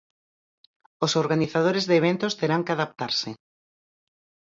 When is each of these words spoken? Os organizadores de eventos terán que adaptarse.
Os 1.05 1.11
organizadores 1.23 1.83
de 1.89 1.95
eventos 2.01 2.37
terán 2.39 2.61
que 2.65 2.73
adaptarse. 2.75 3.29